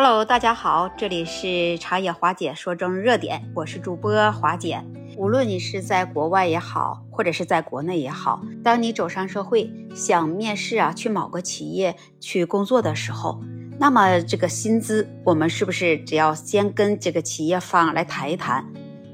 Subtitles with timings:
[0.00, 4.80] Hello，大家好，这里是茶叶华姐说中热点，我是主播华姐。
[5.16, 13.40] 无论你是在国外也好，或者是在国内也好，当你走上社会想面试啊，去某个企业去工作的时候，
[13.80, 18.64] 那么这个薪资，我们是不是只要先跟这个企业方来谈一谈？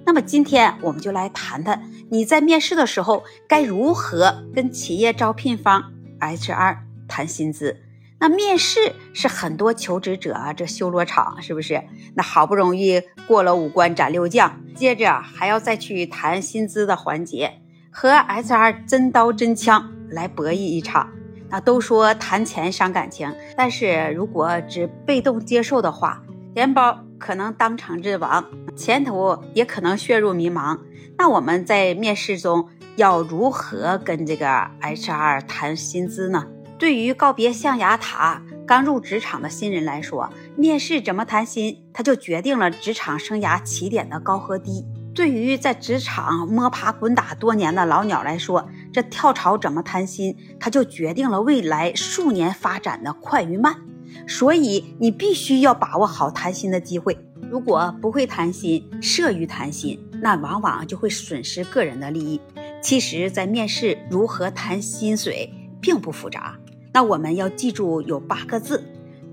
[0.04, 6.76] 那么今天我们就来谈谈你在面试的时候该如何跟企业招聘方 HR
[7.08, 7.83] 谈薪资。
[8.20, 11.82] 那面试是很多求职者啊，这修罗场是不是？
[12.14, 21.10] 那好不容易过了五关斩六将，接着还要再去谈薪资的环节，和 HR 真刀真枪来博弈一场。
[21.50, 26.22] 那都说谈钱伤感情，但是如果只被动接受的话，
[26.54, 28.44] 钱包可能当场阵亡，
[28.74, 30.78] 前途也可能陷入迷茫。
[31.18, 34.46] 那我们在面试中要如何跟这个
[34.80, 36.46] HR 谈薪资呢？
[36.84, 53.74] 对于告别象牙塔、刚入职场的新人来说，面试怎么谈薪，他就决定了职场生涯起点的高和低；对于在职场摸爬滚打多年的老鸟来说，这跳槽怎么谈薪，他就决定了未来数年发展的快与慢。
[54.28, 57.16] 所以，你必须要把握好谈薪的机会。
[57.50, 62.38] 如果不会谈薪，慑于谈薪，那往往就会损失个人的利益。
[62.82, 65.50] 其实，在面试如何谈薪水
[65.80, 66.58] 并不复杂。
[66.94, 68.84] 那我们要记住有八个字：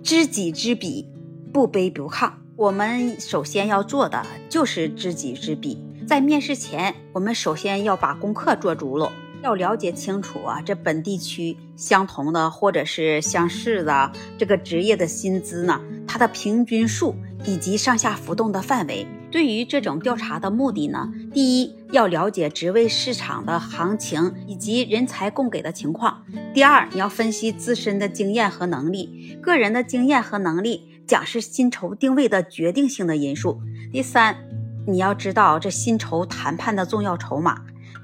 [0.02, 1.08] 知己知彼，
[1.54, 2.32] 不卑不亢。
[2.56, 5.78] 我们首先要做的就是知己知彼。
[6.08, 9.12] 在面试前，我们首先要把功课做足了，
[9.44, 17.14] 要了解清楚啊，这本地区相同的或者是相似的这个职业的薪资呢，它的平均数
[17.46, 19.06] 以及上下浮动的范围。
[19.32, 26.24] 对于这种调查的目的呢，第一要了解职位市场的行情以及人才供给的情况；
[26.54, 33.60] 第二，你要分析自身的经验和能力，个人的经验和能力将是薪酬定位的决定性的因素；
[33.92, 34.36] 第三，
[34.86, 37.56] 你要知道这薪酬谈判的重要筹码；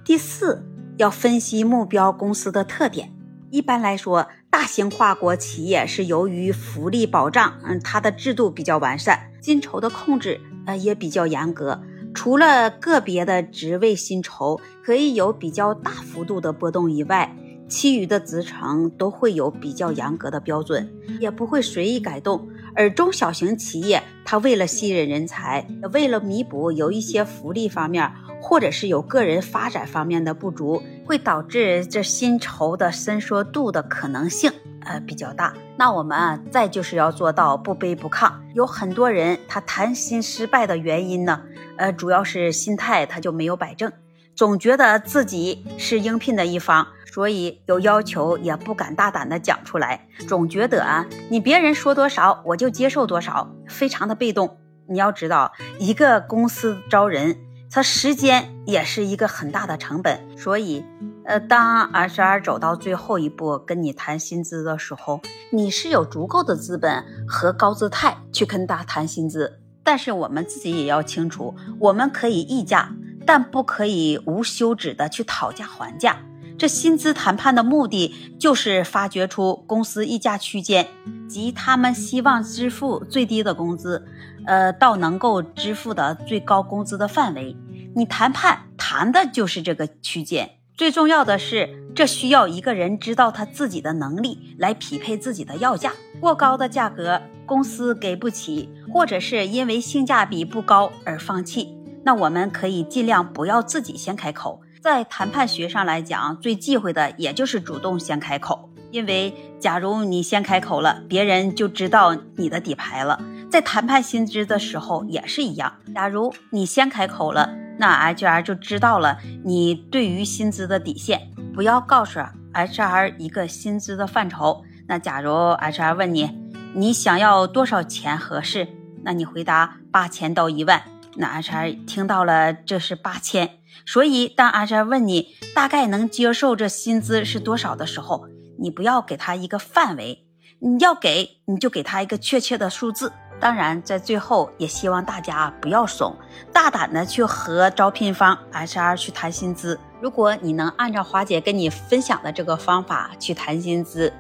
[0.05, 0.65] 第四，
[0.95, 3.11] 要分析目标公司的特点。
[3.49, 10.41] 一般来说，大型跨国企业是由于福利保障，嗯，它的制度比较完善，薪酬的控制。
[10.65, 11.79] 呃，也比较严格。
[12.15, 17.35] 除了个别的职位薪酬可以有比较大幅度的波动以外，
[17.69, 22.49] 其余的职称都会有比较严格的标准，也不会随意改动。
[22.77, 34.51] 而中小型企业，它为了吸引人才，为了弥补有一些福利方面，或者是有个人发展方面的不足，会导致这薪酬的伸缩度的可能性。
[34.85, 35.53] 呃，比较大。
[35.75, 38.31] 那我们啊，再就是要做到不卑不亢。
[38.53, 41.41] 有很多人他谈薪失败的原因呢，
[41.77, 43.91] 呃，主要是心态他就没有摆正，
[44.33, 54.59] 总觉得自己是应聘的一方，所以有要求也不敢大胆的讲出来，总觉得啊，你别人说多少我就接受多少，非常的被动。
[54.87, 57.35] 你要知道，一个公司招人，
[57.71, 60.85] 它时间也是一个很大的成本，所以。
[61.25, 69.59] 呃，当 HR 走到最后一步跟你谈薪资的时候，你是有足够的资本和高姿态去跟他谈薪资。
[69.83, 72.93] 但是我们自己也要清楚，我们可以议价，
[73.25, 76.17] 但不可以无休止的去讨价还价。
[76.57, 80.87] 这薪资谈判的目的就是发掘出公司议价区间
[81.29, 84.07] 及他们希望支付最低的工资，
[84.47, 87.55] 呃，到能够支付的最高工资的范围。
[87.95, 90.49] 你谈判谈的就是这个区间。
[90.75, 95.93] 最重要的是，这需要一个人知道他自己的能力来匹配自己的要价。
[96.19, 104.61] 过高的价格公司给不起，或者是因为性价比不高而放弃，那我们可以尽量不要自己先开口。
[104.81, 113.19] 在谈判学上来讲，最忌讳的也就是主动先开口，因为假如你先开口了，别人就知道你的底牌了。
[113.49, 117.55] 在谈判薪资的时候也是一样，假如你先开口了。
[117.79, 122.19] 那 HR 就知道了你对于薪资的底线，不要告诉
[122.53, 124.63] HR 一个薪资的范畴。
[124.87, 126.29] 那假如 HR 问你，
[126.73, 128.67] 你想要多少钱合适？
[129.03, 130.81] 那你回答八千到一万。
[131.17, 138.27] 那 HR 听到了这是八千，所以当 HR 问你大概能接受这薪资是多少的时候，
[138.59, 140.25] 你不要给他一个范围，
[140.59, 143.11] 你要给你就给他一个确切的数字。
[143.39, 146.15] 当然，在最后也希望大家不要怂，
[146.51, 149.79] 大胆的去和招聘方 HR 去谈薪资。
[149.99, 154.11] 如果你能按照华姐跟你分享的这个方法去谈薪资，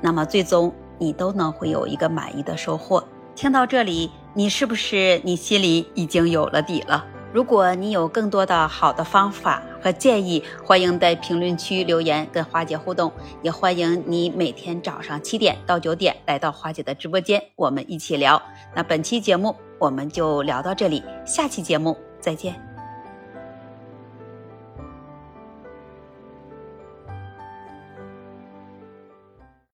[0.00, 3.06] 那么最终你都能会有一个满意的收获。
[3.36, 7.06] 听到这里，你是不是你心里已经有了底了？
[7.32, 18.40] 如果你有更多的好的方法和建议，欢迎在评论区留言跟花姐互动，也欢迎你每天早上七点到九点来到花姐的直播间，我们一起聊。
[18.74, 22.73] 那本期节目我们就聊到这里，下期节目再见。